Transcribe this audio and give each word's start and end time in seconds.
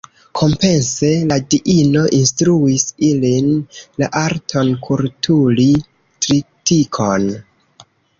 Kompense, 0.37 1.09
la 1.31 1.35
diino 1.53 2.05
instruis 2.19 2.85
ilin 3.09 3.51
la 4.03 4.09
arton 4.21 4.71
kulturi 4.87 5.67
tritikon. 6.27 7.29